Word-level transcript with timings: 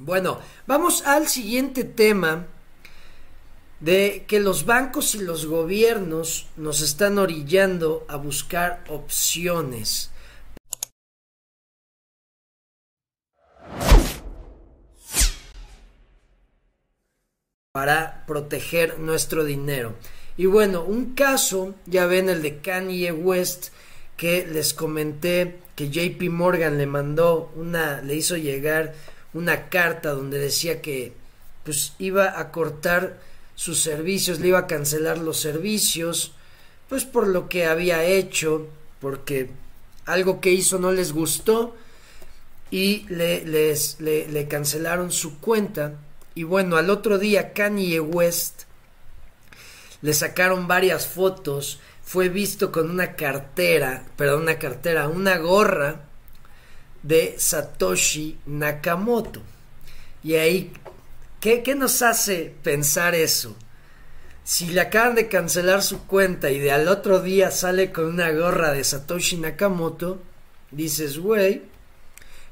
Bueno, 0.00 0.38
vamos 0.68 1.04
al 1.04 1.26
siguiente 1.26 1.82
tema 1.82 2.46
de 3.80 4.24
que 4.28 4.38
los 4.38 4.64
bancos 4.64 5.16
y 5.16 5.18
los 5.18 5.46
gobiernos 5.46 6.46
nos 6.56 6.82
están 6.82 7.18
orillando 7.18 8.06
a 8.08 8.16
buscar 8.16 8.84
opciones. 8.88 10.12
para 17.72 18.24
proteger 18.26 18.98
nuestro 18.98 19.44
dinero. 19.44 19.94
Y 20.36 20.46
bueno, 20.46 20.82
un 20.82 21.14
caso, 21.14 21.76
ya 21.86 22.06
ven 22.06 22.28
el 22.28 22.42
de 22.42 22.58
Kanye 22.58 23.12
West, 23.12 23.68
que 24.16 24.44
les 24.44 24.74
comenté 24.74 25.60
que 25.76 25.88
JP 25.88 26.28
Morgan 26.30 26.76
le 26.76 26.86
mandó 26.86 27.52
una, 27.54 28.02
le 28.02 28.16
hizo 28.16 28.36
llegar 28.36 28.94
una 29.38 29.68
carta 29.68 30.10
donde 30.10 30.38
decía 30.38 30.82
que 30.82 31.12
pues 31.64 31.92
iba 31.98 32.38
a 32.38 32.50
cortar 32.50 33.18
sus 33.54 33.82
servicios, 33.82 34.40
le 34.40 34.48
iba 34.48 34.60
a 34.60 34.66
cancelar 34.66 35.18
los 35.18 35.40
servicios, 35.40 36.32
pues 36.88 37.04
por 37.04 37.26
lo 37.26 37.48
que 37.48 37.66
había 37.66 38.04
hecho, 38.04 38.68
porque 39.00 39.50
algo 40.06 40.40
que 40.40 40.52
hizo 40.52 40.78
no 40.78 40.92
les 40.92 41.12
gustó 41.12 41.76
y 42.70 43.06
le, 43.08 43.44
les, 43.44 44.00
le, 44.00 44.28
le 44.28 44.48
cancelaron 44.48 45.10
su 45.10 45.38
cuenta. 45.40 45.94
Y 46.34 46.44
bueno, 46.44 46.76
al 46.76 46.90
otro 46.90 47.18
día 47.18 47.52
Kanye 47.52 48.00
West 48.00 48.62
le 50.00 50.12
sacaron 50.14 50.68
varias 50.68 51.06
fotos, 51.06 51.80
fue 52.02 52.28
visto 52.28 52.72
con 52.72 52.88
una 52.90 53.16
cartera, 53.16 54.04
perdón, 54.16 54.42
una 54.42 54.58
cartera, 54.58 55.08
una 55.08 55.36
gorra 55.38 56.07
de 57.02 57.34
Satoshi 57.38 58.38
Nakamoto. 58.46 59.42
Y 60.22 60.34
ahí, 60.34 60.72
¿qué, 61.40 61.62
¿qué, 61.62 61.74
nos 61.74 62.02
hace 62.02 62.54
pensar 62.62 63.14
eso? 63.14 63.56
Si 64.44 64.66
le 64.66 64.80
acaban 64.80 65.14
de 65.14 65.28
cancelar 65.28 65.82
su 65.82 66.06
cuenta 66.06 66.50
y 66.50 66.58
de 66.58 66.72
al 66.72 66.88
otro 66.88 67.20
día 67.20 67.50
sale 67.50 67.92
con 67.92 68.06
una 68.06 68.30
gorra 68.32 68.72
de 68.72 68.82
Satoshi 68.82 69.36
Nakamoto, 69.36 70.20
dices, 70.70 71.18
güey, 71.18 71.62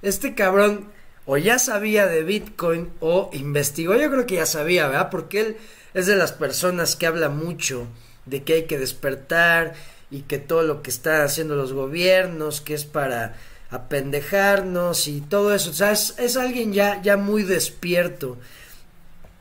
este 0.02 0.34
cabrón 0.34 0.90
o 1.24 1.36
ya 1.36 1.58
sabía 1.58 2.06
de 2.06 2.22
Bitcoin 2.22 2.90
o 3.00 3.30
investigó, 3.32 3.96
yo 3.96 4.10
creo 4.10 4.26
que 4.26 4.36
ya 4.36 4.46
sabía, 4.46 4.86
¿verdad? 4.86 5.10
Porque 5.10 5.40
él 5.40 5.56
es 5.94 6.06
de 6.06 6.16
las 6.16 6.32
personas 6.32 6.94
que 6.94 7.06
habla 7.06 7.28
mucho 7.28 7.88
de 8.26 8.42
que 8.44 8.54
hay 8.54 8.62
que 8.64 8.78
despertar 8.78 9.74
y 10.10 10.22
que 10.22 10.38
todo 10.38 10.62
lo 10.62 10.82
que 10.82 10.90
están 10.90 11.22
haciendo 11.22 11.56
los 11.56 11.72
gobiernos, 11.72 12.60
que 12.60 12.74
es 12.74 12.84
para 12.84 13.36
apendejarnos 13.70 15.08
y 15.08 15.20
todo 15.20 15.54
eso. 15.54 15.70
O 15.70 15.74
sea, 15.74 15.92
es, 15.92 16.36
alguien 16.36 16.72
ya, 16.72 17.00
ya 17.02 17.16
muy 17.16 17.42
despierto. 17.42 18.38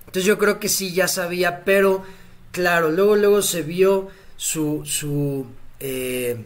Entonces 0.07 0.25
yo 0.25 0.37
creo 0.37 0.59
que 0.59 0.69
sí, 0.69 0.93
ya 0.93 1.07
sabía, 1.07 1.63
pero 1.63 2.03
claro, 2.51 2.89
luego, 2.89 3.15
luego 3.15 3.41
se 3.41 3.61
vio 3.61 4.09
su, 4.37 4.83
su, 4.85 5.45
eh, 5.79 6.45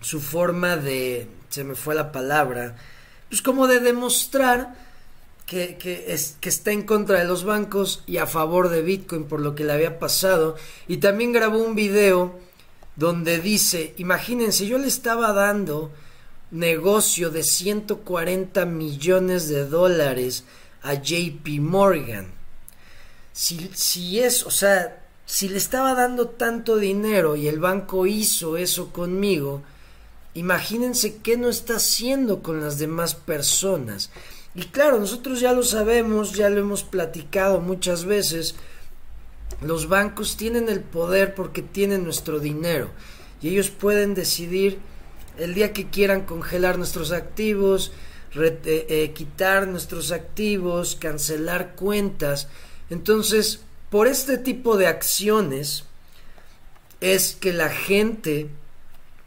su 0.00 0.20
forma 0.20 0.76
de, 0.76 1.28
se 1.48 1.64
me 1.64 1.74
fue 1.74 1.94
la 1.94 2.12
palabra, 2.12 2.76
pues 3.28 3.42
como 3.42 3.66
de 3.66 3.80
demostrar 3.80 4.74
que, 5.46 5.76
que, 5.76 6.12
es, 6.12 6.36
que 6.40 6.48
está 6.48 6.72
en 6.72 6.82
contra 6.82 7.18
de 7.18 7.24
los 7.24 7.44
bancos 7.44 8.02
y 8.06 8.18
a 8.18 8.26
favor 8.26 8.68
de 8.68 8.82
Bitcoin 8.82 9.24
por 9.24 9.40
lo 9.40 9.54
que 9.54 9.64
le 9.64 9.72
había 9.72 9.98
pasado. 9.98 10.56
Y 10.88 10.98
también 10.98 11.32
grabó 11.32 11.58
un 11.58 11.74
video 11.74 12.38
donde 12.96 13.38
dice, 13.38 13.94
imagínense, 13.96 14.66
yo 14.66 14.78
le 14.78 14.88
estaba 14.88 15.32
dando 15.32 15.92
negocio 16.50 17.30
de 17.30 17.42
140 17.42 18.64
millones 18.66 19.48
de 19.48 19.66
dólares 19.66 20.44
a 20.82 20.94
JP 20.94 21.60
Morgan. 21.60 22.32
Si, 23.32 23.70
si 23.74 24.20
es, 24.20 24.44
o 24.44 24.50
sea, 24.50 25.04
si 25.26 25.48
le 25.48 25.58
estaba 25.58 25.94
dando 25.94 26.28
tanto 26.28 26.76
dinero 26.76 27.36
y 27.36 27.48
el 27.48 27.58
banco 27.58 28.06
hizo 28.06 28.56
eso 28.56 28.92
conmigo, 28.92 29.62
imagínense 30.34 31.16
qué 31.18 31.36
no 31.36 31.48
está 31.48 31.76
haciendo 31.76 32.42
con 32.42 32.60
las 32.60 32.78
demás 32.78 33.14
personas. 33.14 34.10
Y 34.54 34.62
claro, 34.66 34.98
nosotros 34.98 35.40
ya 35.40 35.52
lo 35.52 35.62
sabemos, 35.62 36.32
ya 36.32 36.48
lo 36.48 36.60
hemos 36.60 36.82
platicado 36.82 37.60
muchas 37.60 38.04
veces, 38.04 38.54
los 39.60 39.88
bancos 39.88 40.36
tienen 40.36 40.68
el 40.68 40.80
poder 40.80 41.34
porque 41.34 41.62
tienen 41.62 42.04
nuestro 42.04 42.40
dinero 42.40 42.90
y 43.42 43.48
ellos 43.48 43.70
pueden 43.70 44.14
decidir 44.14 44.78
el 45.38 45.54
día 45.54 45.72
que 45.72 45.88
quieran 45.88 46.22
congelar 46.22 46.78
nuestros 46.78 47.12
activos, 47.12 47.92
eh, 48.34 48.60
eh, 48.64 49.12
quitar 49.14 49.66
nuestros 49.66 50.12
activos, 50.12 50.96
cancelar 50.96 51.74
cuentas. 51.74 52.48
Entonces, 52.90 53.60
por 53.90 54.06
este 54.06 54.38
tipo 54.38 54.76
de 54.76 54.86
acciones 54.86 55.84
es 57.00 57.34
que 57.34 57.52
la 57.52 57.70
gente 57.70 58.48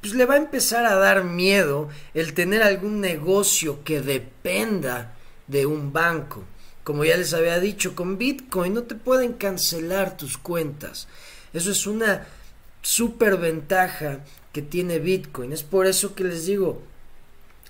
pues 0.02 0.14
le 0.14 0.26
va 0.26 0.36
a 0.36 0.38
empezar 0.38 0.86
a 0.86 0.96
dar 0.96 1.24
miedo 1.24 1.90
el 2.14 2.34
tener 2.34 2.64
algún 2.64 3.02
negocio 3.02 3.84
que 3.84 4.02
dependa 4.02 5.14
de 5.48 5.66
un 5.66 5.92
banco. 5.92 6.44
Como 6.84 7.04
ya 7.04 7.18
les 7.18 7.34
había 7.34 7.60
dicho, 7.60 7.96
con 7.96 8.18
Bitcoin 8.18 8.74
no 8.74 8.84
te 8.84 8.96
pueden 8.96 9.34
cancelar 9.34 10.16
tus 10.16 10.38
cuentas. 10.38 11.08
Eso 11.54 11.72
es 11.72 11.86
una 11.86 12.26
super 12.82 13.38
ventaja 13.38 14.20
que 14.52 14.62
tiene 14.62 15.00
Bitcoin. 15.00 15.54
Es 15.54 15.64
por 15.64 15.88
eso 15.88 16.16
que 16.16 16.24
les 16.24 16.46
digo, 16.46 16.82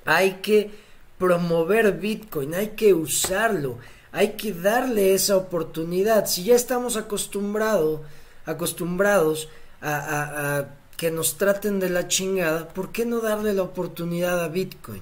hay 0.05 0.35
que 0.41 0.71
promover 1.17 1.91
Bitcoin, 1.99 2.55
hay 2.55 2.69
que 2.69 2.93
usarlo, 2.93 3.77
hay 4.11 4.33
que 4.33 4.53
darle 4.53 5.13
esa 5.13 5.37
oportunidad. 5.37 6.25
Si 6.25 6.43
ya 6.45 6.55
estamos 6.55 6.95
acostumbrado, 6.95 8.03
acostumbrados 8.45 9.49
a, 9.81 10.65
que 10.97 11.11
nos 11.11 11.37
traten 11.37 11.79
de 11.79 11.89
la 11.89 12.07
chingada, 12.07 12.67
¿por 12.69 12.91
qué 12.91 13.05
no 13.05 13.21
darle 13.21 13.53
la 13.53 13.63
oportunidad 13.63 14.43
a 14.43 14.49
Bitcoin? 14.49 15.01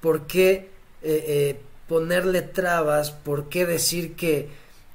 ¿Por 0.00 0.26
qué 0.26 0.70
eh, 1.02 1.24
eh, 1.26 1.60
ponerle 1.86 2.40
trabas? 2.42 3.10
¿Por 3.10 3.50
qué 3.50 3.66
decir 3.66 4.14
que, 4.14 4.48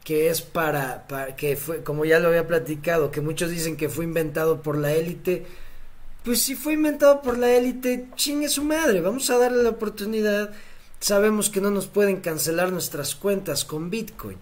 que 0.03 0.29
es 0.29 0.41
para, 0.41 1.07
para, 1.07 1.35
que 1.35 1.55
fue, 1.55 1.83
como 1.83 2.03
ya 2.03 2.19
lo 2.19 2.29
había 2.29 2.47
platicado, 2.47 3.11
que 3.11 3.21
muchos 3.21 3.51
dicen 3.51 3.77
que 3.77 3.89
fue 3.89 4.05
inventado 4.05 4.61
por 4.63 4.77
la 4.77 4.93
élite? 4.93 5.45
Pues 6.27 6.41
si 6.41 6.55
fue 6.55 6.73
inventado 6.73 7.21
por 7.21 7.37
la 7.37 7.55
élite, 7.55 8.09
chingue 8.17 8.49
su 8.49 8.61
madre, 8.65 8.99
vamos 8.99 9.29
a 9.29 9.37
darle 9.37 9.63
la 9.63 9.69
oportunidad. 9.69 10.51
Sabemos 10.99 11.49
que 11.49 11.61
no 11.61 11.71
nos 11.71 11.87
pueden 11.87 12.19
cancelar 12.19 12.69
nuestras 12.69 13.15
cuentas 13.15 13.63
con 13.63 13.89
Bitcoin. 13.89 14.37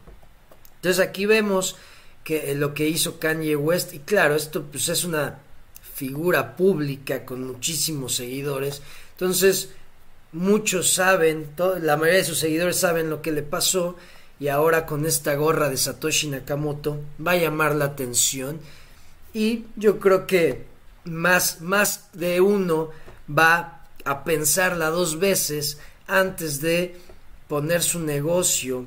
Entonces 0.78 1.00
aquí 1.00 1.28
vemos 1.28 1.76
que 2.24 2.50
eh, 2.50 2.56
lo 2.56 2.74
que 2.74 2.90
hizo 2.90 3.20
Kanye 3.20 3.56
West, 3.56 3.94
y 3.94 4.00
claro, 4.00 4.34
esto 4.34 4.64
pues 4.64 4.90
es 4.90 5.04
una 5.04 5.38
figura 5.94 6.56
pública 6.56 7.24
con 7.24 7.46
muchísimos 7.46 8.16
seguidores. 8.16 8.82
Entonces, 9.12 9.70
muchos 10.32 10.92
saben, 10.92 11.52
la 11.84 11.98
mayoría 11.98 12.22
de 12.22 12.26
sus 12.26 12.40
seguidores 12.40 12.80
saben 12.80 13.12
lo 13.12 13.22
que 13.22 13.32
le 13.32 13.44
pasó 13.44 13.96
y 14.40 14.48
ahora 14.48 14.88
con 14.88 15.06
esta 15.06 15.36
gorra 15.36 15.70
de 15.70 15.78
Satoshi 15.78 16.30
Nakamoto 16.30 17.00
va 17.24 17.34
a 17.34 17.38
llamar 17.38 17.76
la 17.76 17.86
atención 17.86 18.60
y 19.36 19.66
yo 19.76 20.00
creo 20.00 20.26
que 20.26 20.74
más, 21.06 21.62
más 21.62 22.10
de 22.14 22.42
uno 22.42 22.90
va 23.30 23.86
a 24.04 24.24
pensarla 24.24 24.90
dos 24.90 25.20
veces 25.20 25.80
antes 26.08 26.62
de 26.62 26.96
poner 27.48 27.82
su 27.82 28.00
negocio 28.00 28.86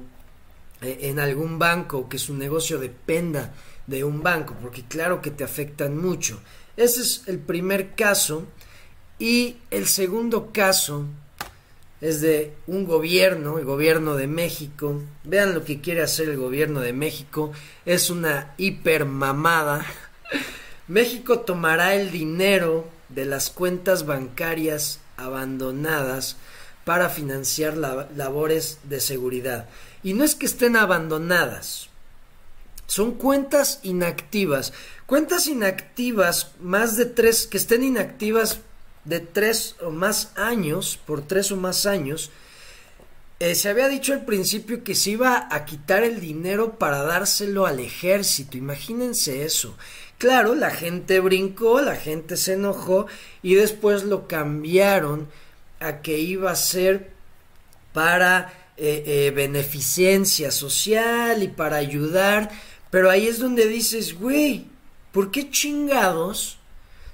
eh, 0.81 0.99
en 1.03 1.19
algún 1.19 1.59
banco, 1.59 2.09
que 2.09 2.19
su 2.19 2.35
negocio 2.35 2.79
dependa 2.79 3.53
de 3.87 4.05
un 4.05 4.23
banco, 4.23 4.55
porque 4.61 4.85
claro 4.85 5.21
que 5.23 5.31
te 5.31 5.45
afectan 5.45 5.97
mucho. 5.97 6.41
Ese 6.77 7.01
es 7.01 7.23
el 7.27 7.39
primer 7.39 7.95
caso. 7.95 8.47
Y 9.19 9.57
el 9.73 9.89
segundo 9.89 10.53
caso 10.53 11.07
es 12.01 12.21
de 12.21 12.55
un 12.69 12.85
gobierno, 12.85 13.59
el 13.59 13.65
gobierno 13.65 14.15
de 14.15 14.29
México. 14.29 15.03
Vean 15.25 15.55
lo 15.55 15.65
que 15.65 15.81
quiere 15.81 16.03
hacer 16.03 16.29
el 16.29 16.37
gobierno 16.37 16.81
de 16.81 16.93
México. 16.93 17.51
Es 17.85 18.11
una 18.11 18.55
hipermamada. 18.59 19.85
México 20.89 21.41
tomará 21.41 21.95
el 21.95 22.11
dinero 22.11 22.89
de 23.09 23.27
las 23.27 23.51
cuentas 23.51 24.07
bancarias 24.07 25.01
abandonadas 25.17 26.37
para 26.85 27.11
financiar 27.11 27.77
labores 27.77 28.79
de 28.85 29.01
seguridad. 29.01 29.69
Y 30.03 30.15
no 30.15 30.25
es 30.25 30.35
que 30.35 30.47
estén 30.47 30.77
abandonadas, 30.77 31.91
son 32.89 33.13
cuentas 33.13 33.81
inactivas. 33.83 34.73
Cuentas 35.05 35.47
inactivas, 35.47 36.53
más 36.59 36.97
de 36.97 37.05
tres, 37.05 37.47
que 37.47 37.59
estén 37.59 37.85
inactivas 37.85 38.61
de 39.05 39.21
tres 39.21 39.77
o 39.83 39.91
más 39.91 40.33
años, 40.37 40.99
por 41.05 41.21
tres 41.21 41.53
o 41.53 41.57
más 41.57 41.85
años, 41.85 42.31
eh, 43.41 43.55
se 43.55 43.69
había 43.69 43.89
dicho 43.89 44.15
al 44.15 44.25
principio 44.25 44.83
que 44.83 44.95
se 44.95 45.11
iba 45.11 45.49
a 45.51 45.65
quitar 45.67 46.03
el 46.03 46.19
dinero 46.21 46.79
para 46.79 47.03
dárselo 47.03 47.67
al 47.67 47.79
ejército. 47.79 48.57
Imagínense 48.57 49.45
eso. 49.45 49.77
Claro, 50.19 50.57
la 50.57 50.71
gente 50.71 51.21
brincó, 51.21 51.81
la 51.81 51.95
gente 51.95 52.37
se 52.37 52.55
enojó 52.55 53.07
y 53.41 53.55
después 53.55 54.03
lo 54.03 54.27
cambiaron 54.27 55.29
a 55.79 56.03
que 56.03 56.19
iba 56.19 56.51
a 56.51 56.57
ser 56.57 57.13
para 57.93 58.53
eh, 58.77 59.05
eh, 59.07 59.31
beneficencia 59.31 60.51
social 60.51 61.43
y 61.43 61.49
para 61.49 61.77
ayudar, 61.77 62.51
pero 62.91 63.11
ahí 63.11 63.29
es 63.29 63.39
donde 63.39 63.69
dices, 63.69 64.19
güey, 64.19 64.67
¿por 65.13 65.31
qué 65.31 65.51
chingados? 65.51 66.59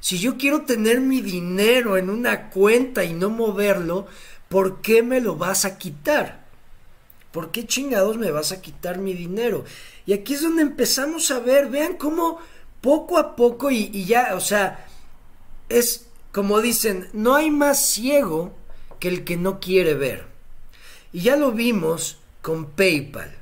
Si 0.01 0.19
yo 0.19 0.37
quiero 0.39 0.63
tener 0.63 1.01
mi 1.01 1.21
dinero 1.21 1.97
en 1.99 2.09
una 2.11 2.51
cuenta 2.51 3.05
y 3.05 3.13
no 3.13 3.29
moverlo, 3.29 4.07
¿por 4.49 4.81
qué 4.81 5.03
me 5.03 5.21
lo 5.21 5.37
vas 5.37 5.65
a 5.65 5.79
quitar? 5.79 6.45
¿Por 7.33 7.51
qué 7.51 7.67
chingados 7.67 8.17
me 8.17 8.31
vas 8.31 8.53
a 8.53 8.63
quitar 8.63 8.99
mi 8.99 9.13
dinero? 9.13 9.65
Y 10.07 10.13
aquí 10.13 10.35
es 10.35 10.43
donde 10.43 10.63
empezamos 10.63 11.31
a 11.31 11.39
ver, 11.39 11.69
vean 11.69 11.97
cómo 11.97 12.41
poco 12.85 13.17
a 13.17 13.35
poco 13.35 13.71
y, 13.71 14.05
ya, 14.05 14.35
o 14.35 14.41
sea, 14.41 14.87
es 15.71 16.07
como 16.33 16.61
dicen, 16.61 17.09
no 17.15 17.35
hay 17.35 17.51
más 17.51 17.87
ciego 17.87 18.53
que 19.01 19.09
el 19.09 19.25
que 19.25 19.39
no 19.39 19.59
quiere 19.59 19.95
ver. 19.95 20.27
Y 21.11 21.23
ya 21.23 21.37
lo 21.37 21.53
vimos 21.53 22.19
con 22.43 22.73
PayPal. 22.73 23.35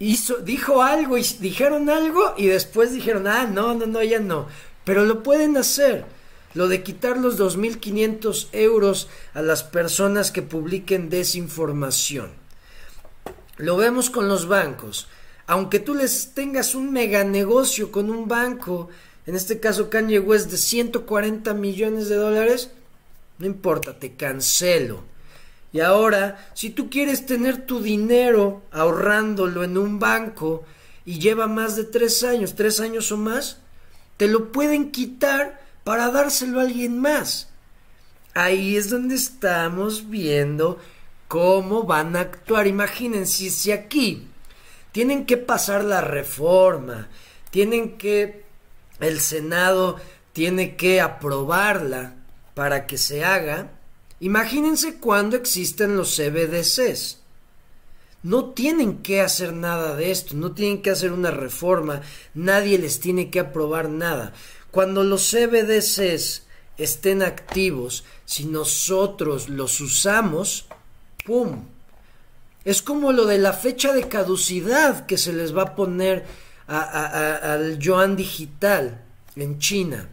Hizo, 0.00 0.38
dijo 0.38 0.82
algo 0.82 1.16
y 1.16 1.22
dijeron 1.38 1.88
algo 1.88 2.34
y 2.36 2.46
después 2.46 2.92
dijeron, 2.92 3.28
ah, 3.28 3.46
no, 3.46 3.74
no, 3.74 3.86
no, 3.86 4.02
ya 4.02 4.18
no. 4.18 4.48
Pero 4.82 5.04
lo 5.04 5.22
pueden 5.22 5.56
hacer. 5.56 6.04
Lo 6.52 6.66
de 6.66 6.82
quitar 6.82 7.18
los 7.18 7.38
2.500 7.38 8.48
euros 8.50 9.08
a 9.34 9.42
las 9.42 9.62
personas 9.62 10.32
que 10.32 10.42
publiquen 10.42 11.10
desinformación. 11.10 12.32
Lo 13.56 13.76
vemos 13.76 14.10
con 14.10 14.28
los 14.28 14.48
bancos. 14.48 15.06
Aunque 15.46 15.78
tú 15.78 15.94
les 15.94 16.34
tengas 16.34 16.74
un 16.74 16.92
mega 16.92 17.22
negocio 17.22 17.92
con 17.92 18.10
un 18.10 18.26
banco, 18.26 18.88
en 19.26 19.36
este 19.36 19.60
caso 19.60 19.90
Kanye 19.90 20.18
West 20.18 20.50
de 20.50 20.56
140 20.56 21.54
millones 21.54 22.08
de 22.08 22.16
dólares, 22.16 22.70
no 23.38 23.46
importa, 23.46 23.98
te 23.98 24.14
cancelo. 24.14 25.04
Y 25.72 25.80
ahora, 25.80 26.50
si 26.54 26.70
tú 26.70 26.90
quieres 26.90 27.26
tener 27.26 27.66
tu 27.66 27.80
dinero 27.80 28.62
ahorrándolo 28.72 29.62
en 29.62 29.76
un 29.76 29.98
banco 29.98 30.64
y 31.04 31.18
lleva 31.18 31.46
más 31.46 31.76
de 31.76 31.84
tres 31.84 32.24
años, 32.24 32.54
tres 32.54 32.80
años 32.80 33.12
o 33.12 33.16
más, 33.16 33.58
te 34.16 34.26
lo 34.26 34.50
pueden 34.52 34.90
quitar 34.90 35.60
para 35.84 36.10
dárselo 36.10 36.60
a 36.60 36.62
alguien 36.62 36.98
más. 36.98 37.50
Ahí 38.34 38.76
es 38.76 38.90
donde 38.90 39.14
estamos 39.14 40.08
viendo 40.08 40.78
cómo 41.28 41.84
van 41.84 42.16
a 42.16 42.20
actuar. 42.20 42.66
Imagínense 42.66 43.50
si 43.50 43.70
aquí 43.70 44.28
tienen 44.96 45.26
que 45.26 45.36
pasar 45.36 45.84
la 45.84 46.00
reforma, 46.00 47.10
tienen 47.50 47.98
que 47.98 48.44
el 48.98 49.20
Senado 49.20 49.96
tiene 50.32 50.74
que 50.74 51.02
aprobarla 51.02 52.14
para 52.54 52.86
que 52.86 52.96
se 52.96 53.22
haga, 53.22 53.72
imagínense 54.20 54.96
cuando 54.96 55.36
existen 55.36 55.98
los 55.98 56.16
CBDCs. 56.16 57.18
No 58.22 58.54
tienen 58.54 59.02
que 59.02 59.20
hacer 59.20 59.52
nada 59.52 59.94
de 59.96 60.10
esto, 60.10 60.34
no 60.34 60.52
tienen 60.52 60.80
que 60.80 60.92
hacer 60.92 61.12
una 61.12 61.30
reforma, 61.30 62.00
nadie 62.32 62.78
les 62.78 62.98
tiene 62.98 63.28
que 63.28 63.40
aprobar 63.40 63.90
nada. 63.90 64.32
Cuando 64.70 65.04
los 65.04 65.30
CBDCs 65.30 66.46
estén 66.78 67.22
activos, 67.22 68.04
si 68.24 68.46
nosotros 68.46 69.50
los 69.50 69.78
usamos, 69.82 70.68
¡pum! 71.26 71.75
Es 72.66 72.82
como 72.82 73.12
lo 73.12 73.26
de 73.26 73.38
la 73.38 73.52
fecha 73.52 73.92
de 73.92 74.08
caducidad 74.08 75.06
que 75.06 75.18
se 75.18 75.32
les 75.32 75.56
va 75.56 75.62
a 75.62 75.74
poner 75.76 76.24
al 76.66 77.78
yuan 77.78 78.16
digital 78.16 79.04
en 79.36 79.60
China. 79.60 80.08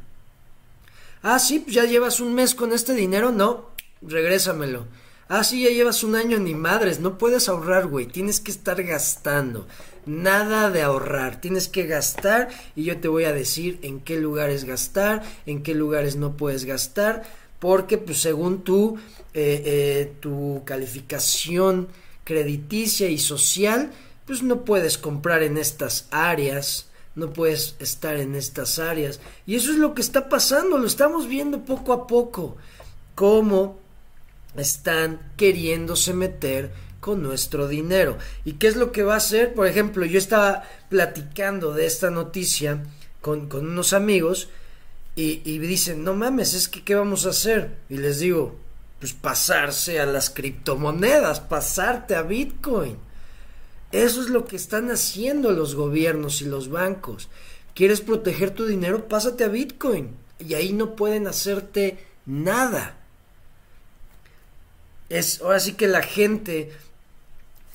Ah, 1.24 1.40
sí, 1.40 1.62
pues 1.62 1.74
ya 1.74 1.86
llevas 1.86 2.20
un 2.20 2.36
mes 2.36 2.54
con 2.54 2.72
este 2.72 2.94
dinero, 2.94 3.32
no, 3.32 3.72
regrésamelo. 4.04 4.86
Ah, 5.30 5.44
sí, 5.44 5.64
ya 5.64 5.72
llevas 5.72 6.04
un 6.04 6.16
año 6.16 6.38
ni 6.38 6.54
madres, 6.54 7.00
no 7.00 7.18
puedes 7.18 7.50
ahorrar, 7.50 7.88
güey, 7.88 8.06
tienes 8.06 8.40
que 8.40 8.52
estar 8.52 8.84
gastando. 8.84 9.66
Nada 10.06 10.70
de 10.70 10.84
ahorrar, 10.84 11.42
tienes 11.42 11.68
que 11.68 11.88
gastar 11.88 12.50
y 12.76 12.84
yo 12.84 13.00
te 13.00 13.08
voy 13.08 13.24
a 13.24 13.34
decir 13.34 13.80
en 13.82 14.00
qué 14.00 14.20
lugares 14.20 14.66
gastar, 14.66 15.24
en 15.48 15.64
qué 15.64 15.74
lugares 15.74 16.18
no 16.18 16.38
puedes 16.38 16.66
gastar, 16.66 17.24
porque 17.58 17.98
pues 17.98 18.22
según 18.22 18.64
tú, 18.64 19.00
eh, 19.34 19.64
eh, 19.66 20.14
tu 20.20 20.62
calificación 20.66 21.88
crediticia 22.24 23.10
y 23.10 23.18
social, 23.18 23.92
pues 24.26 24.44
no 24.44 24.64
puedes 24.64 24.98
comprar 24.98 25.44
en 25.44 25.58
estas 25.58 26.08
áreas, 26.12 26.88
no 27.16 27.32
puedes 27.32 27.76
estar 27.80 28.18
en 28.18 28.36
estas 28.36 28.80
áreas. 28.80 29.20
Y 29.46 29.56
eso 29.56 29.72
es 29.72 29.78
lo 29.78 29.94
que 29.94 30.02
está 30.02 30.30
pasando, 30.30 30.78
lo 30.78 30.88
estamos 30.88 31.28
viendo 31.28 31.66
poco 31.66 31.94
a 31.94 32.08
poco, 32.08 32.58
cómo 33.16 33.80
están 34.56 35.20
queriéndose 35.38 36.14
meter 36.14 36.72
con 37.00 37.22
nuestro 37.22 37.68
dinero. 37.68 38.18
¿Y 38.46 38.54
qué 38.54 38.68
es 38.68 38.76
lo 38.76 38.92
que 38.92 39.04
va 39.04 39.16
a 39.16 39.18
hacer? 39.18 39.54
Por 39.54 39.68
ejemplo, 39.68 40.06
yo 40.06 40.18
estaba 40.18 40.64
platicando 40.90 41.74
de 41.74 41.86
esta 41.86 42.10
noticia 42.10 42.84
con, 43.22 43.54
unos 43.54 43.94
amigos 43.94 44.50
y, 45.16 45.42
y, 45.44 45.60
dicen, 45.60 46.04
no 46.04 46.14
mames, 46.14 46.54
es 46.54 46.68
que 46.68 46.84
¿qué 46.84 46.96
vamos 46.96 47.26
a 47.26 47.30
hacer? 47.30 47.76
Y 47.90 47.98
les 47.98 48.20
digo, 48.20 48.56
pues 49.04 49.12
pasarse 49.12 50.00
a 50.00 50.06
las 50.06 50.30
criptomonedas, 50.30 51.42
pasarte 51.42 52.16
a 52.16 52.22
Bitcoin. 52.22 52.96
Eso 53.92 54.22
es 54.22 54.30
lo 54.30 54.46
que 54.46 54.56
están 54.56 54.90
haciendo 54.92 55.52
los 55.52 55.76
gobiernos 55.76 56.42
y 56.42 56.46
los 56.46 56.70
bancos. 56.70 57.28
¿Quieres 57.76 58.00
proteger 58.00 58.52
tu 58.52 58.66
dinero? 58.66 59.10
Pásate 59.10 59.44
a 59.44 59.50
Bitcoin. 59.50 60.16
Y 60.40 60.54
ahí 60.54 60.72
no 60.72 60.96
pueden 60.96 61.28
hacerte 61.28 61.98
nada. 62.26 62.96
Es 65.10 65.42
ahora 65.42 65.60
sí 65.60 65.74
que 65.74 65.90
la 65.90 66.02
gente, 66.02 66.72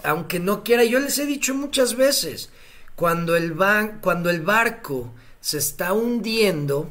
aunque 0.05 0.41
no 0.41 0.65
quiera, 0.65 0.83
yo 0.85 0.99
les 0.99 1.19
he 1.19 1.27
dicho 1.27 1.55
muchas 1.55 1.95
veces, 1.95 2.49
cuando 2.97 3.37
el, 3.37 3.53
ban, 3.53 3.99
cuando 4.01 4.31
el 4.31 4.41
barco 4.41 5.13
se 5.43 5.59
está 5.59 5.93
hundiendo, 5.93 6.89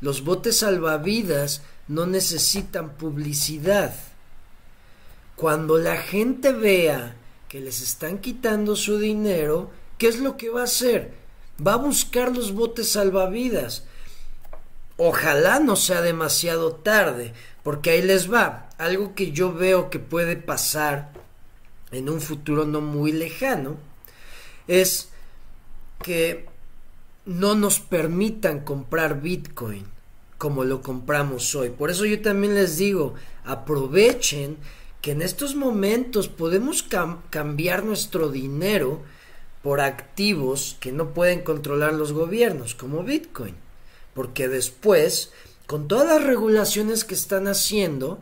los 0.00 0.24
botes 0.24 0.56
salvavidas 0.56 1.60
no 1.88 2.06
necesitan 2.06 2.90
publicidad. 2.90 3.94
Cuando 5.36 5.78
la 5.78 5.96
gente 5.96 6.52
vea 6.52 7.16
que 7.48 7.60
les 7.60 7.80
están 7.80 8.18
quitando 8.18 8.76
su 8.76 8.98
dinero, 8.98 9.70
¿qué 9.96 10.08
es 10.08 10.20
lo 10.20 10.36
que 10.36 10.50
va 10.50 10.60
a 10.60 10.64
hacer? 10.64 11.14
Va 11.64 11.74
a 11.74 11.76
buscar 11.76 12.34
los 12.36 12.52
botes 12.52 12.90
salvavidas. 12.90 13.84
Ojalá 14.98 15.60
no 15.60 15.76
sea 15.76 16.02
demasiado 16.02 16.74
tarde, 16.74 17.32
porque 17.62 17.90
ahí 17.90 18.02
les 18.02 18.32
va. 18.32 18.68
Algo 18.78 19.14
que 19.14 19.32
yo 19.32 19.54
veo 19.54 19.90
que 19.90 19.98
puede 19.98 20.36
pasar 20.36 21.12
en 21.90 22.08
un 22.08 22.20
futuro 22.20 22.66
no 22.66 22.80
muy 22.80 23.12
lejano 23.12 23.76
es 24.66 25.08
que 26.02 26.46
no 27.24 27.54
nos 27.54 27.80
permitan 27.80 28.60
comprar 28.60 29.20
Bitcoin 29.20 29.97
como 30.38 30.64
lo 30.64 30.80
compramos 30.80 31.54
hoy. 31.54 31.70
Por 31.70 31.90
eso 31.90 32.06
yo 32.06 32.22
también 32.22 32.54
les 32.54 32.78
digo, 32.78 33.14
aprovechen 33.44 34.56
que 35.02 35.10
en 35.10 35.22
estos 35.22 35.54
momentos 35.54 36.28
podemos 36.28 36.84
cambiar 37.30 37.84
nuestro 37.84 38.30
dinero 38.30 39.02
por 39.62 39.80
activos 39.80 40.76
que 40.80 40.92
no 40.92 41.12
pueden 41.12 41.42
controlar 41.42 41.92
los 41.92 42.12
gobiernos, 42.12 42.74
como 42.74 43.02
Bitcoin. 43.02 43.54
Porque 44.14 44.48
después, 44.48 45.32
con 45.66 45.88
todas 45.88 46.06
las 46.06 46.24
regulaciones 46.24 47.04
que 47.04 47.14
están 47.14 47.48
haciendo, 47.48 48.20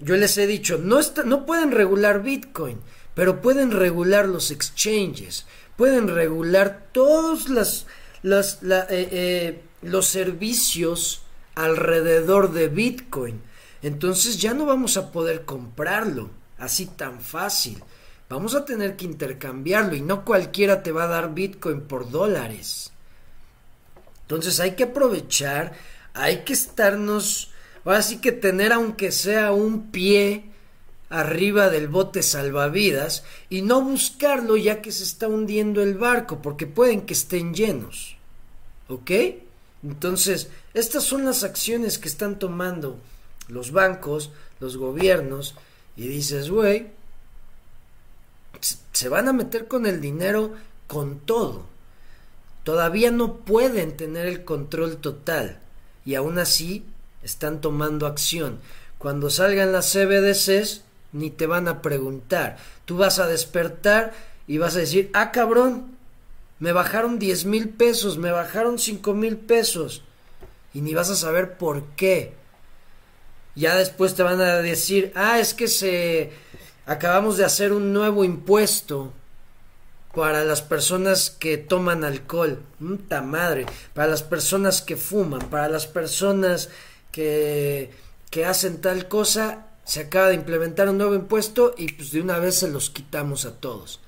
yo 0.00 0.16
les 0.16 0.38
he 0.38 0.46
dicho, 0.46 0.78
no, 0.78 1.00
no 1.24 1.46
pueden 1.46 1.72
regular 1.72 2.22
Bitcoin, 2.22 2.78
pero 3.14 3.42
pueden 3.42 3.70
regular 3.72 4.28
los 4.28 4.50
exchanges, 4.50 5.46
pueden 5.76 6.08
regular 6.08 6.88
todos 6.92 7.46
eh, 7.50 8.86
eh, 8.90 9.62
los 9.82 10.06
servicios 10.06 11.23
alrededor 11.54 12.52
de 12.52 12.68
Bitcoin 12.68 13.40
entonces 13.84 14.38
ya 14.38 14.54
no 14.54 14.64
vamos 14.64 14.96
a 14.96 15.12
poder 15.12 15.44
comprarlo 15.44 16.30
así 16.56 16.86
tan 16.86 17.20
fácil. 17.20 17.84
Vamos 18.30 18.54
a 18.54 18.64
tener 18.64 18.96
que 18.96 19.04
intercambiarlo 19.04 19.94
y 19.94 20.00
no 20.00 20.24
cualquiera 20.24 20.82
te 20.82 20.90
va 20.90 21.04
a 21.04 21.08
dar 21.08 21.34
Bitcoin 21.34 21.82
por 21.82 22.10
dólares. 22.10 22.92
Entonces 24.22 24.58
hay 24.58 24.70
que 24.70 24.84
aprovechar, 24.84 25.74
hay 26.14 26.44
que 26.44 26.54
estarnos, 26.54 27.50
ahora 27.84 28.00
sí 28.00 28.22
que 28.22 28.32
tener 28.32 28.72
aunque 28.72 29.12
sea 29.12 29.52
un 29.52 29.90
pie 29.90 30.46
arriba 31.10 31.68
del 31.68 31.88
bote 31.88 32.22
salvavidas 32.22 33.22
y 33.50 33.60
no 33.60 33.82
buscarlo 33.82 34.56
ya 34.56 34.80
que 34.80 34.92
se 34.92 35.04
está 35.04 35.28
hundiendo 35.28 35.82
el 35.82 35.98
barco 35.98 36.40
porque 36.40 36.66
pueden 36.66 37.02
que 37.02 37.12
estén 37.12 37.52
llenos. 37.52 38.16
¿Ok? 38.88 39.10
Entonces, 39.82 40.48
estas 40.74 41.04
son 41.04 41.24
las 41.24 41.44
acciones 41.44 41.98
que 41.98 42.08
están 42.08 42.38
tomando 42.38 42.98
los 43.48 43.70
bancos, 43.70 44.30
los 44.60 44.76
gobiernos, 44.76 45.54
y 45.96 46.08
dices, 46.08 46.50
güey, 46.50 46.88
se 48.92 49.08
van 49.08 49.28
a 49.28 49.32
meter 49.32 49.68
con 49.68 49.86
el 49.86 50.00
dinero 50.00 50.54
con 50.86 51.20
todo. 51.20 51.66
Todavía 52.64 53.10
no 53.10 53.36
pueden 53.36 53.96
tener 53.96 54.26
el 54.26 54.44
control 54.44 54.96
total 54.96 55.60
y 56.04 56.14
aún 56.14 56.38
así 56.38 56.84
están 57.22 57.60
tomando 57.60 58.06
acción. 58.06 58.58
Cuando 58.98 59.30
salgan 59.30 59.72
las 59.72 59.92
CBDCs, 59.92 60.82
ni 61.12 61.30
te 61.30 61.46
van 61.46 61.68
a 61.68 61.82
preguntar. 61.82 62.56
Tú 62.86 62.96
vas 62.96 63.18
a 63.18 63.26
despertar 63.26 64.12
y 64.46 64.58
vas 64.58 64.76
a 64.76 64.80
decir, 64.80 65.10
ah 65.12 65.30
cabrón, 65.30 65.96
me 66.58 66.72
bajaron 66.72 67.18
10 67.18 67.44
mil 67.44 67.68
pesos, 67.68 68.18
me 68.18 68.30
bajaron 68.30 68.78
5 68.78 69.14
mil 69.14 69.36
pesos. 69.36 70.02
Y 70.74 70.82
ni 70.82 70.92
vas 70.92 71.08
a 71.08 71.16
saber 71.16 71.56
por 71.56 71.84
qué. 71.96 72.34
Ya 73.54 73.76
después 73.76 74.14
te 74.14 74.22
van 74.22 74.40
a 74.40 74.56
decir, 74.56 75.12
ah, 75.14 75.38
es 75.38 75.54
que 75.54 75.68
se 75.68 76.32
acabamos 76.86 77.36
de 77.36 77.44
hacer 77.44 77.72
un 77.72 77.92
nuevo 77.92 78.24
impuesto 78.24 79.12
para 80.14 80.44
las 80.44 80.62
personas 80.62 81.30
que 81.30 81.56
toman 81.58 82.04
alcohol, 82.04 82.62
puta 82.78 83.22
madre, 83.22 83.66
para 83.94 84.08
las 84.08 84.22
personas 84.22 84.82
que 84.82 84.96
fuman, 84.96 85.48
para 85.50 85.68
las 85.68 85.86
personas 85.86 86.68
que, 87.10 87.90
que 88.30 88.44
hacen 88.44 88.80
tal 88.80 89.08
cosa, 89.08 89.66
se 89.84 90.00
acaba 90.00 90.28
de 90.28 90.34
implementar 90.34 90.88
un 90.88 90.98
nuevo 90.98 91.14
impuesto 91.14 91.74
y 91.76 91.92
pues 91.92 92.10
de 92.12 92.20
una 92.20 92.38
vez 92.38 92.56
se 92.56 92.68
los 92.68 92.90
quitamos 92.90 93.44
a 93.44 93.54
todos. 93.56 94.00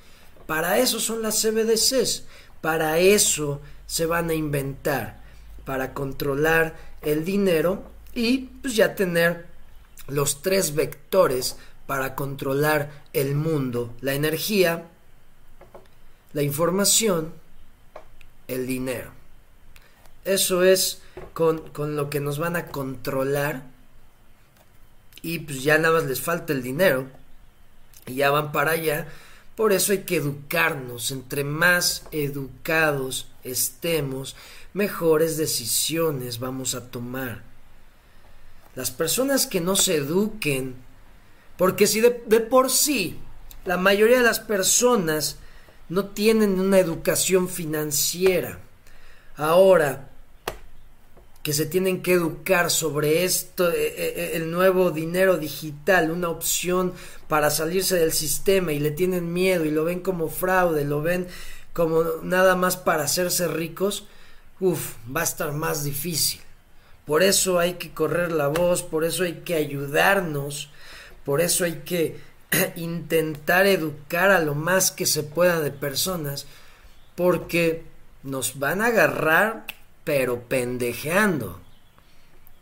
Para 0.46 0.78
eso 0.78 1.00
son 1.00 1.22
las 1.22 1.42
CBDCs, 1.42 2.24
para 2.60 2.98
eso 2.98 3.60
se 3.86 4.06
van 4.06 4.30
a 4.30 4.34
inventar, 4.34 5.22
para 5.66 5.92
controlar 5.92 6.76
el 7.02 7.26
dinero 7.26 7.82
y 8.14 8.38
pues 8.62 8.74
ya 8.74 8.94
tener 8.94 9.44
los 10.08 10.40
tres 10.40 10.74
vectores 10.74 11.58
para 11.86 12.14
controlar 12.14 12.90
el 13.12 13.34
mundo, 13.34 13.94
la 14.00 14.14
energía, 14.14 14.86
la 16.32 16.42
información, 16.42 17.34
el 18.48 18.66
dinero. 18.66 19.10
Eso 20.24 20.62
es 20.62 21.02
con, 21.32 21.62
lo 21.96 22.10
que 22.10 22.20
nos 22.20 22.38
van 22.38 22.56
a 22.56 22.66
controlar 22.66 23.64
y 25.22 25.40
pues 25.40 25.62
ya 25.62 25.78
nada 25.78 25.94
más 25.94 26.04
les 26.04 26.20
falta 26.20 26.52
el 26.52 26.62
dinero 26.62 27.06
y 28.06 28.14
ya 28.14 28.30
van 28.30 28.52
para 28.52 28.72
allá. 28.72 29.08
Por 29.56 29.72
eso 29.72 29.92
hay 29.92 30.00
que 30.00 30.16
educarnos. 30.16 31.10
Entre 31.10 31.42
más 31.42 32.04
educados 32.12 33.28
estemos, 33.42 34.36
mejores 34.74 35.36
decisiones 35.36 36.38
vamos 36.38 36.74
a 36.74 36.90
tomar. 36.90 37.42
Las 38.74 38.90
personas 38.90 39.46
que 39.46 39.60
no 39.62 39.74
se 39.74 39.96
eduquen, 39.96 40.74
porque 41.56 41.86
si 41.86 42.02
de, 42.02 42.22
de 42.26 42.40
por 42.40 42.70
sí 42.70 43.18
la 43.64 43.78
mayoría 43.78 44.18
de 44.18 44.24
las 44.24 44.40
personas 44.40 45.38
no 45.88 46.06
tienen 46.06 46.60
una 46.60 46.78
educación 46.78 47.48
financiera. 47.48 48.60
Ahora 49.36 50.10
que 51.46 51.52
se 51.52 51.66
tienen 51.66 52.02
que 52.02 52.14
educar 52.14 52.72
sobre 52.72 53.22
esto, 53.22 53.70
eh, 53.70 53.74
eh, 53.76 54.14
eh, 54.16 54.30
el 54.34 54.50
nuevo 54.50 54.90
dinero 54.90 55.36
digital, 55.36 56.10
una 56.10 56.28
opción 56.28 56.92
para 57.28 57.50
salirse 57.50 57.94
del 57.94 58.10
sistema 58.10 58.72
y 58.72 58.80
le 58.80 58.90
tienen 58.90 59.32
miedo 59.32 59.64
y 59.64 59.70
lo 59.70 59.84
ven 59.84 60.00
como 60.00 60.28
fraude, 60.28 60.84
lo 60.84 61.02
ven 61.02 61.28
como 61.72 62.02
nada 62.24 62.56
más 62.56 62.76
para 62.76 63.04
hacerse 63.04 63.46
ricos, 63.46 64.08
uff, 64.58 64.94
va 65.08 65.20
a 65.20 65.22
estar 65.22 65.52
más 65.52 65.84
difícil. 65.84 66.40
Por 67.04 67.22
eso 67.22 67.60
hay 67.60 67.74
que 67.74 67.94
correr 67.94 68.32
la 68.32 68.48
voz, 68.48 68.82
por 68.82 69.04
eso 69.04 69.22
hay 69.22 69.42
que 69.44 69.54
ayudarnos, 69.54 70.70
por 71.24 71.40
eso 71.40 71.62
hay 71.62 71.82
que 71.84 72.16
intentar 72.74 73.66
educar 73.66 74.32
a 74.32 74.40
lo 74.40 74.56
más 74.56 74.90
que 74.90 75.06
se 75.06 75.22
pueda 75.22 75.60
de 75.60 75.70
personas, 75.70 76.48
porque 77.14 77.84
nos 78.24 78.58
van 78.58 78.82
a 78.82 78.86
agarrar, 78.86 79.75
pero 80.06 80.44
pendejeando. 80.44 81.58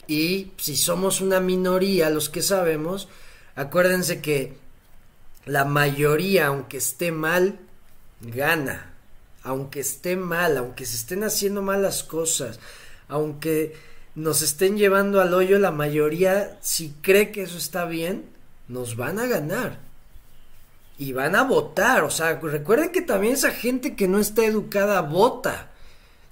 Y 0.07 0.53
si 0.57 0.79
somos 0.79 1.21
una 1.21 1.41
minoría, 1.41 2.09
los 2.09 2.31
que 2.31 2.41
sabemos, 2.41 3.07
acuérdense 3.55 4.23
que 4.23 4.57
la 5.45 5.67
mayoría, 5.67 6.47
aunque 6.47 6.79
esté 6.79 7.13
mal, 7.13 7.59
gana. 8.23 8.95
Aunque 9.43 9.81
esté 9.81 10.17
mal, 10.17 10.57
aunque 10.57 10.87
se 10.87 10.97
estén 10.97 11.23
haciendo 11.23 11.61
malas 11.61 12.03
cosas, 12.03 12.61
aunque 13.09 13.77
nos 14.15 14.41
estén 14.41 14.79
llevando 14.79 15.21
al 15.21 15.35
hoyo, 15.35 15.59
la 15.59 15.71
mayoría, 15.71 16.57
si 16.63 16.95
cree 17.03 17.31
que 17.31 17.43
eso 17.43 17.59
está 17.59 17.85
bien, 17.85 18.25
nos 18.69 18.97
van 18.97 19.19
a 19.19 19.27
ganar. 19.27 19.81
Y 20.97 21.13
van 21.13 21.37
a 21.37 21.43
votar. 21.43 22.05
O 22.05 22.11
sea, 22.11 22.41
recuerden 22.41 22.91
que 22.91 23.03
también 23.03 23.35
esa 23.35 23.51
gente 23.51 23.97
que 23.97 24.09
no 24.09 24.19
está 24.19 24.47
educada 24.47 25.03
vota. 25.03 25.74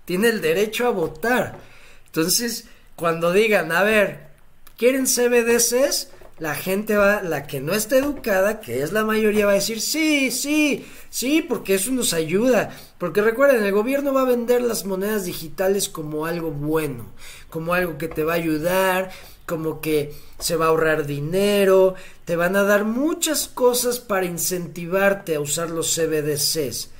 Tiene 0.04 0.28
el 0.28 0.40
derecho 0.40 0.86
a 0.86 0.90
votar. 0.90 1.58
Entonces, 2.06 2.64
cuando 2.96 3.32
digan, 3.32 3.72
a 3.72 3.82
ver, 3.82 4.28
¿quieren 4.76 5.06
CBDCs? 5.06 6.08
La 6.38 6.54
gente 6.54 6.96
va, 6.96 7.22
la 7.22 7.46
que 7.46 7.60
no 7.60 7.72
está 7.72 7.98
educada, 7.98 8.60
que 8.60 8.82
es 8.82 8.92
la 8.92 9.04
mayoría, 9.04 9.46
va 9.46 9.52
a 9.52 9.56
decir, 9.56 9.80
sí, 9.80 10.30
sí, 10.30 10.84
sí, 11.08 11.42
porque 11.42 11.74
eso 11.74 11.92
nos 11.92 12.12
ayuda. 12.12 12.76
Porque 12.98 13.22
recuerden, 13.22 13.62
el 13.62 13.72
gobierno 13.72 14.12
va 14.12 14.22
a 14.22 14.26
vender 14.26 14.60
las 14.62 14.84
monedas 14.84 15.24
digitales 15.24 15.88
como 15.88 16.26
algo 16.26 16.50
bueno, 16.50 17.06
como 17.48 17.74
algo 17.74 17.96
que 17.96 18.08
te 18.08 18.24
va 18.24 18.32
a 18.32 18.36
ayudar, 18.36 19.10
como 19.46 19.80
que 19.80 20.14
se 20.38 20.56
va 20.56 20.66
a 20.66 20.68
ahorrar 20.68 21.06
dinero, 21.06 21.94
te 22.24 22.36
van 22.36 22.56
a 22.56 22.62
dar 22.62 22.84
muchas 22.84 23.48
cosas 23.48 24.00
para 24.00 24.26
incentivarte 24.26 25.34
a 25.34 25.40
usar 25.40 25.70
los 25.70 25.94
CBDCs. 25.94 26.90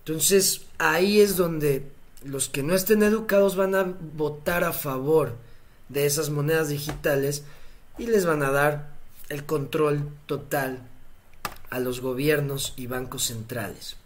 Entonces 0.00 0.62
ahí 0.78 1.20
es 1.20 1.36
donde 1.36 1.93
los 2.24 2.48
que 2.48 2.62
no 2.62 2.74
estén 2.74 3.02
educados 3.02 3.56
van 3.56 3.74
a 3.74 3.94
votar 4.16 4.64
a 4.64 4.72
favor 4.72 5.36
de 5.88 6.06
esas 6.06 6.30
monedas 6.30 6.68
digitales 6.68 7.44
y 7.98 8.06
les 8.06 8.26
van 8.26 8.42
a 8.42 8.50
dar 8.50 8.90
el 9.28 9.44
control 9.44 10.08
total 10.26 10.80
a 11.70 11.78
los 11.78 12.00
gobiernos 12.00 12.74
y 12.76 12.86
bancos 12.86 13.24
centrales. 13.24 13.96